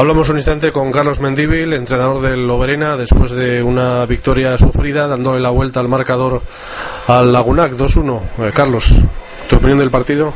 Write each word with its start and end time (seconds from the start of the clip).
Hablamos 0.00 0.30
un 0.30 0.36
instante 0.36 0.72
con 0.72 0.90
Carlos 0.90 1.20
Mendíbil, 1.20 1.74
entrenador 1.74 2.22
del 2.22 2.46
Loberena, 2.46 2.96
después 2.96 3.32
de 3.32 3.62
una 3.62 4.06
victoria 4.06 4.56
sufrida, 4.56 5.06
dándole 5.06 5.40
la 5.40 5.50
vuelta 5.50 5.78
al 5.78 5.88
marcador 5.88 6.40
al 7.06 7.30
Lagunac 7.30 7.72
2-1. 7.72 8.20
Eh, 8.38 8.50
Carlos, 8.54 8.94
¿tu 9.46 9.56
opinión 9.56 9.76
del 9.76 9.90
partido? 9.90 10.32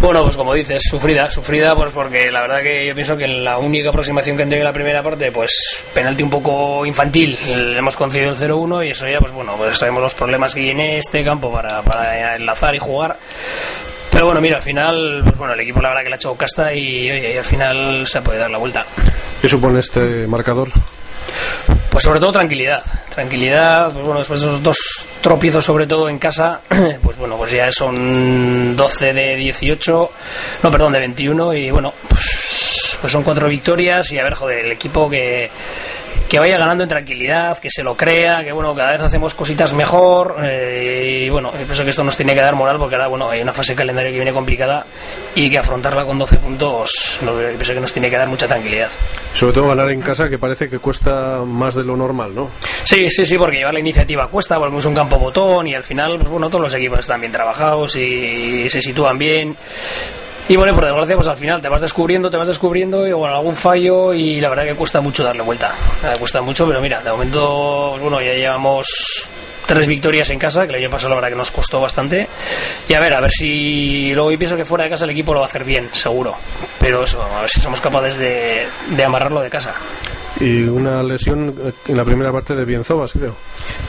Bueno, 0.00 0.24
pues 0.24 0.36
como 0.36 0.52
dices, 0.52 0.82
sufrida, 0.82 1.30
sufrida, 1.30 1.76
pues 1.76 1.92
porque 1.92 2.28
la 2.32 2.40
verdad 2.40 2.60
que 2.60 2.88
yo 2.88 2.92
pienso 2.96 3.16
que 3.16 3.28
la 3.28 3.56
única 3.58 3.90
aproximación 3.90 4.36
que 4.36 4.42
han 4.42 4.48
tenido 4.48 4.66
en 4.66 4.72
la 4.72 4.74
primera 4.74 5.00
parte, 5.00 5.30
pues 5.30 5.84
penalti 5.94 6.24
un 6.24 6.30
poco 6.30 6.84
infantil, 6.84 7.38
hemos 7.46 7.96
concedido 7.96 8.30
el 8.30 8.36
0-1 8.36 8.84
y 8.84 8.90
eso 8.90 9.06
ya, 9.06 9.20
pues 9.20 9.32
bueno, 9.32 9.54
pues 9.56 9.78
sabemos 9.78 10.02
los 10.02 10.14
problemas 10.14 10.56
que 10.56 10.60
tiene 10.60 10.98
este 10.98 11.22
campo 11.22 11.52
para, 11.52 11.82
para 11.82 12.34
enlazar 12.34 12.74
y 12.74 12.80
jugar. 12.80 13.16
Pero 14.22 14.28
bueno, 14.28 14.40
mira, 14.40 14.58
al 14.58 14.62
final, 14.62 15.20
pues 15.24 15.36
bueno, 15.36 15.54
el 15.54 15.58
equipo 15.58 15.82
la 15.82 15.88
verdad 15.88 16.04
que 16.04 16.08
le 16.10 16.14
ha 16.14 16.16
hecho 16.16 16.36
casta 16.36 16.72
y, 16.72 17.10
oye, 17.10 17.34
y 17.34 17.36
al 17.38 17.44
final 17.44 18.06
se 18.06 18.18
ha 18.18 18.22
podido 18.22 18.42
dar 18.42 18.52
la 18.52 18.58
vuelta. 18.58 18.86
¿Qué 19.40 19.48
supone 19.48 19.80
este 19.80 20.28
marcador? 20.28 20.68
Pues 21.90 22.04
sobre 22.04 22.20
todo 22.20 22.30
tranquilidad, 22.30 22.84
tranquilidad, 23.12 23.92
pues 23.92 24.04
bueno, 24.04 24.20
después 24.20 24.40
de 24.40 24.46
esos 24.46 24.62
dos 24.62 24.78
tropiezos 25.20 25.64
sobre 25.64 25.88
todo 25.88 26.08
en 26.08 26.20
casa, 26.20 26.60
pues 27.02 27.16
bueno, 27.16 27.36
pues 27.36 27.50
ya 27.50 27.72
son 27.72 28.76
12 28.76 29.12
de 29.12 29.34
18, 29.34 30.10
no, 30.62 30.70
perdón, 30.70 30.92
de 30.92 31.00
21 31.00 31.54
y 31.54 31.72
bueno, 31.72 31.92
pues, 32.08 32.96
pues 33.00 33.12
son 33.12 33.24
cuatro 33.24 33.48
victorias 33.48 34.12
y 34.12 34.20
a 34.20 34.22
ver, 34.22 34.34
joder, 34.34 34.66
el 34.66 34.70
equipo 34.70 35.10
que 35.10 35.50
que 36.32 36.38
vaya 36.38 36.56
ganando 36.56 36.84
en 36.84 36.88
tranquilidad, 36.88 37.58
que 37.58 37.68
se 37.68 37.82
lo 37.82 37.94
crea, 37.94 38.42
que 38.42 38.52
bueno, 38.52 38.74
cada 38.74 38.92
vez 38.92 39.02
hacemos 39.02 39.34
cositas 39.34 39.74
mejor 39.74 40.36
eh, 40.42 41.24
y 41.26 41.28
bueno, 41.28 41.52
yo 41.52 41.66
pienso 41.66 41.84
que 41.84 41.90
esto 41.90 42.02
nos 42.02 42.16
tiene 42.16 42.34
que 42.34 42.40
dar 42.40 42.54
moral 42.54 42.78
porque 42.78 42.94
ahora 42.94 43.06
bueno, 43.06 43.28
hay 43.28 43.42
una 43.42 43.52
fase 43.52 43.74
calendario 43.74 44.10
que 44.12 44.16
viene 44.16 44.32
complicada 44.32 44.86
y 45.34 45.50
que 45.50 45.58
afrontarla 45.58 46.06
con 46.06 46.16
12 46.16 46.38
puntos, 46.38 47.18
no, 47.20 47.38
yo 47.38 47.48
pienso 47.48 47.74
que 47.74 47.80
nos 47.80 47.92
tiene 47.92 48.08
que 48.08 48.16
dar 48.16 48.28
mucha 48.28 48.48
tranquilidad. 48.48 48.88
Sobre 49.34 49.52
todo 49.52 49.68
ganar 49.68 49.90
en 49.90 50.00
casa 50.00 50.30
que 50.30 50.38
parece 50.38 50.70
que 50.70 50.78
cuesta 50.78 51.42
más 51.44 51.74
de 51.74 51.84
lo 51.84 51.98
normal, 51.98 52.34
¿no? 52.34 52.50
Sí, 52.84 53.10
sí, 53.10 53.26
sí, 53.26 53.36
porque 53.36 53.58
llevar 53.58 53.74
la 53.74 53.80
iniciativa 53.80 54.26
cuesta, 54.28 54.58
porque 54.58 54.74
es 54.74 54.86
un 54.86 54.94
campo 54.94 55.18
botón 55.18 55.66
y 55.66 55.74
al 55.74 55.84
final, 55.84 56.16
pues 56.16 56.30
bueno, 56.30 56.48
todos 56.48 56.62
los 56.62 56.72
equipos 56.72 57.00
están 57.00 57.20
bien 57.20 57.32
trabajados 57.32 57.94
y 57.96 58.70
se 58.70 58.80
sitúan 58.80 59.18
bien. 59.18 59.54
Y 60.48 60.56
bueno, 60.56 60.74
por 60.74 60.84
desgracia, 60.84 61.16
pues 61.16 61.28
al 61.28 61.36
final 61.36 61.62
te 61.62 61.68
vas 61.68 61.80
descubriendo, 61.80 62.30
te 62.30 62.36
vas 62.36 62.48
descubriendo 62.48 63.06
y 63.06 63.12
bueno, 63.12 63.36
algún 63.36 63.54
fallo 63.54 64.12
y 64.12 64.40
la 64.40 64.48
verdad 64.48 64.64
que 64.64 64.74
cuesta 64.74 65.00
mucho 65.00 65.22
darle 65.22 65.42
vuelta. 65.42 65.74
Cuesta 66.18 66.42
mucho, 66.42 66.66
pero 66.66 66.80
mira, 66.80 67.00
de 67.00 67.10
momento, 67.10 67.96
bueno, 68.00 68.20
ya 68.20 68.34
llevamos 68.34 68.86
tres 69.66 69.86
victorias 69.86 70.28
en 70.30 70.38
casa, 70.38 70.66
que 70.66 70.72
el 70.74 70.82
año 70.82 70.90
pasado 70.90 71.10
la 71.10 71.14
verdad 71.16 71.30
que 71.30 71.36
nos 71.36 71.52
costó 71.52 71.80
bastante. 71.80 72.28
Y 72.88 72.94
a 72.94 73.00
ver, 73.00 73.14
a 73.14 73.20
ver 73.20 73.30
si 73.30 74.12
luego 74.14 74.32
yo 74.32 74.38
pienso 74.38 74.56
que 74.56 74.64
fuera 74.64 74.84
de 74.84 74.90
casa 74.90 75.04
el 75.04 75.12
equipo 75.12 75.32
lo 75.32 75.40
va 75.40 75.46
a 75.46 75.48
hacer 75.48 75.64
bien, 75.64 75.88
seguro. 75.92 76.36
Pero 76.78 77.04
eso, 77.04 77.22
a 77.22 77.42
ver 77.42 77.50
si 77.50 77.60
somos 77.60 77.80
capaces 77.80 78.16
de, 78.16 78.66
de 78.90 79.04
amarrarlo 79.04 79.40
de 79.40 79.48
casa 79.48 79.74
y 80.40 80.62
una 80.62 81.02
lesión 81.02 81.74
en 81.86 81.96
la 81.96 82.04
primera 82.04 82.32
parte 82.32 82.54
de 82.54 82.64
Bienzobas, 82.64 83.12
creo. 83.12 83.36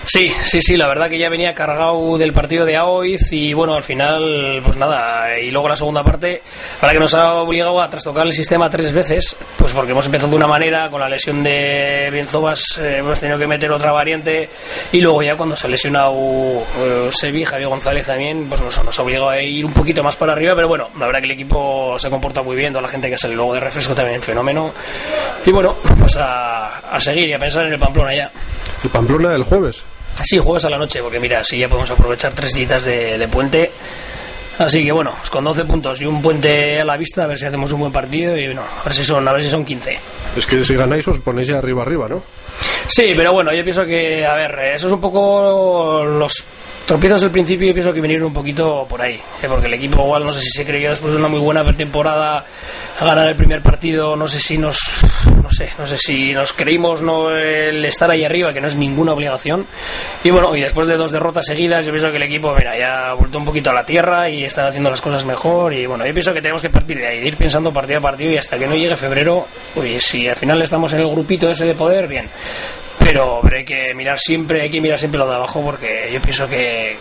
Sí, 0.04 0.32
sí, 0.44 0.62
sí, 0.62 0.78
la 0.78 0.88
verdad 0.88 1.10
que 1.10 1.18
ya 1.18 1.30
venía 1.30 1.54
cargado 1.54 2.18
del 2.18 2.34
partido 2.34 2.66
de 2.66 2.76
Aoiz 2.76 3.32
y 3.32 3.54
bueno, 3.54 3.76
al 3.76 3.84
final, 3.84 4.62
pues 4.64 4.78
nada, 4.78 5.40
y 5.40 5.52
luego 5.52 5.70
la 5.70 5.76
segunda 5.76 6.04
parte, 6.04 6.42
para 6.80 6.94
que 6.94 7.00
nos 7.00 7.14
ha 7.14 7.36
obligado 7.36 7.82
a 7.82 7.90
trastocar 7.90 8.28
el 8.28 8.34
sistema 8.34 8.70
tres 8.70 8.92
veces, 8.92 9.36
pues 9.58 9.74
porque 9.74 9.92
hemos 9.92 10.06
empezado 10.06 10.32
de 10.32 10.36
una 10.38 10.48
manera, 10.48 10.90
con 10.90 11.00
la 11.00 11.10
lesión 11.10 11.44
de 11.44 12.10
Bienzobas 12.12 12.80
eh, 12.80 12.98
hemos 12.98 13.20
tenido 13.20 13.38
que 13.38 13.48
meter 13.48 13.72
otra 13.72 13.92
variante 13.92 14.50
y 14.92 15.02
luego 15.02 15.24
ya 15.24 15.36
cuando 15.36 15.56
se 15.56 15.68
ha 15.68 15.70
lesionado 15.70 16.14
eh, 16.78 17.10
Sevi, 17.12 17.46
Javier 17.46 17.70
González 17.70 18.06
también, 18.06 18.48
pues 18.50 18.62
nos, 18.62 18.84
nos 18.84 19.00
ha 19.00 19.02
obligado 19.02 19.30
a 19.30 19.42
ir 19.42 19.66
un 19.66 19.74
poquito 19.74 20.04
más 20.04 20.16
para 20.16 20.34
arriba, 20.34 20.56
pero 20.56 20.68
bueno, 20.68 20.90
la 21.00 21.06
verdad 21.06 21.20
que 21.20 21.26
el 21.26 21.32
equipo 21.32 21.98
se 21.98 22.10
comporta 22.10 22.42
muy 22.42 22.56
bien, 22.56 22.74
toda 22.74 22.82
la 22.82 22.90
gente 22.90 23.10
que 23.10 23.18
sale 23.18 23.36
luego 23.36 23.54
de 23.54 23.60
refresco 23.60 23.96
también 23.96 24.22
fenómeno 24.22 24.74
y 25.46 25.52
bueno, 25.52 25.78
pues 26.00 26.16
a 26.18 26.33
a, 26.34 27.00
seguir 27.00 27.30
y 27.30 27.34
a 27.34 27.40
pensar 27.40 27.66
en 27.66 27.74
el 27.74 27.80
Pamplona 27.80 28.16
ya. 28.16 28.32
¿El 28.84 28.90
Pamplona 28.90 29.36
el 29.36 29.44
jueves? 29.44 29.84
Sí, 30.22 30.38
jueves 30.38 30.66
a 30.66 30.70
la 30.70 30.78
noche, 30.78 31.02
porque 31.02 31.20
mira, 31.20 31.44
si 31.44 31.58
ya 31.58 31.68
podemos 31.68 31.90
aprovechar 31.92 32.34
tres 32.34 32.54
días 32.54 32.86
de, 32.86 33.28
puente. 33.32 33.72
Así 34.58 34.86
que 34.86 34.92
bueno, 34.92 35.16
con 35.32 35.44
12 35.44 35.66
puntos 35.66 36.00
y 36.02 36.06
un 36.06 36.22
puente 36.22 36.80
a 36.80 36.86
la 36.86 36.96
vista, 36.96 37.24
a 37.24 37.28
ver 37.28 37.40
si 37.40 37.46
hacemos 37.48 37.72
un 37.72 37.80
buen 37.80 37.92
partido 37.92 38.38
y 38.38 38.46
bueno, 38.46 38.62
a 38.62 38.84
ver 38.84 38.94
si 38.94 39.04
son, 39.04 39.28
a 39.28 39.34
ver 39.34 39.42
si 39.42 39.50
son 39.50 39.66
15. 39.66 39.98
Es 40.38 40.46
que 40.46 40.64
si 40.64 40.76
ganáis 40.76 41.08
os 41.08 41.20
ponéis 41.22 41.48
ya 41.48 41.58
arriba 41.58 41.82
arriba, 41.82 42.08
¿no? 42.08 42.24
Sí, 42.86 43.14
pero 43.18 43.34
bueno, 43.34 43.52
yo 43.52 43.64
pienso 43.64 43.84
que, 43.84 44.24
a 44.24 44.36
ver, 44.36 44.60
eso 44.76 44.86
es 44.86 44.94
un 44.94 45.02
poco 45.02 46.04
los 46.06 46.46
tropiezos 46.86 47.22
del 47.22 47.32
principio 47.32 47.70
y 47.70 47.74
pienso 47.74 47.94
que 47.94 48.02
vinieron 48.02 48.28
un 48.28 48.34
poquito 48.34 48.86
por 48.88 49.02
ahí, 49.02 49.16
¿eh? 49.16 49.48
porque 49.48 49.68
el 49.68 49.74
equipo 49.74 50.04
igual 50.04 50.26
no 50.26 50.32
sé 50.32 50.42
si 50.42 50.50
se 50.50 50.66
creyó 50.66 50.90
después 50.90 51.14
de 51.14 51.20
una 51.20 51.28
muy 51.28 51.40
buena 51.40 51.64
temporada 51.76 52.46
a 53.00 53.06
ganar 53.06 53.30
el 53.30 53.36
primer 53.36 53.62
partido, 53.62 54.16
no 54.16 54.28
sé 54.28 54.40
si 54.40 54.58
nos 54.58 54.78
no 55.42 55.50
sé, 55.50 55.70
no 55.78 55.88
sé 55.88 55.98
si 55.98 56.34
nos 56.34 56.54
creímos 56.54 57.02
no 57.02 57.30
el 57.30 57.84
estar 57.86 58.10
ahí 58.10 58.24
arriba, 58.24 58.54
que 58.54 58.62
no 58.62 58.68
es 58.68 58.76
ninguna 58.76 59.14
obligación. 59.14 59.66
Y 60.24 60.32
bueno, 60.32 60.56
y 60.56 60.62
después 60.62 60.88
de 60.88 60.96
dos 60.96 61.12
derrotas 61.12 61.46
seguidas, 61.46 61.86
yo 61.86 61.92
pienso 61.92 62.10
que 62.12 62.18
el 62.18 62.24
equipo, 62.24 62.54
mira, 62.56 62.78
ya 62.78 63.10
ha 63.10 63.14
vuelto 63.14 63.38
un 63.38 63.46
poquito 63.46 63.70
a 63.70 63.74
la 63.74 63.86
tierra 63.86 64.30
y 64.30 64.44
está 64.46 64.68
haciendo 64.68 64.90
las 64.90 65.02
cosas 65.02 65.26
mejor 65.26 65.74
y 65.74 65.86
bueno, 65.86 66.06
yo 66.06 66.14
pienso 66.14 66.34
que 66.34 66.42
tenemos 66.42 66.62
que 66.62 66.70
partir 66.70 66.98
de 66.98 67.08
ahí, 67.08 67.28
ir 67.28 67.38
pensando 67.38 67.74
partido 67.74 68.00
a 68.00 68.02
partido 68.02 68.32
y 68.32 68.38
hasta 68.38 68.58
que 68.58 68.68
no 68.68 68.76
llegue 68.76 68.96
febrero, 68.96 69.48
uy, 69.76 70.00
si 70.00 70.28
al 70.28 70.36
final 70.36 70.62
estamos 70.62 70.94
en 70.94 71.02
el 71.02 71.08
grupito 71.08 71.50
ese 71.50 71.66
de 71.66 71.76
poder, 71.76 72.08
bien 72.08 72.30
pero, 73.00 73.42
hay 73.52 73.66
que 73.66 73.94
mirar 73.94 74.18
siempre, 74.20 74.62
hay 74.62 74.70
que 74.70 74.82
mirar 74.82 74.98
siempre 74.98 75.20
lo 75.20 75.28
de 75.28 75.36
abajo 75.36 75.62
porque 75.62 76.10
yo 76.12 76.22
pienso 76.22 76.48
que 76.48 76.98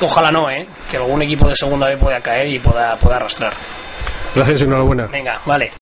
ojalá 0.00 0.30
no, 0.30 0.50
¿eh? 0.50 0.66
que 0.90 0.96
algún 0.96 1.22
equipo 1.22 1.48
de 1.48 1.56
segunda 1.56 1.88
vez 1.88 1.98
pueda 1.98 2.20
caer 2.20 2.46
y 2.48 2.58
pueda, 2.58 2.96
pueda 2.96 3.16
arrastrar. 3.16 3.52
Gracias 4.34 4.60
y 4.60 4.64
enhorabuena. 4.64 5.06
Venga, 5.06 5.40
vale. 5.46 5.70